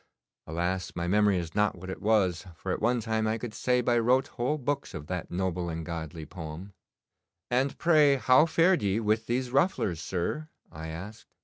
[0.47, 0.93] Alas!
[0.95, 3.99] my memory is not what it was, for at one time I could say by
[3.99, 6.73] rote whole books of that noble and godly poem.'
[7.51, 11.27] 'And, pray, how fared ye with these rufflers, sir?' I asked.